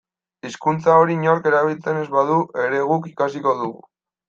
[0.47, 3.89] Hizkuntza hori inork erabiltzen ez badu ere guk ikasiko dugu.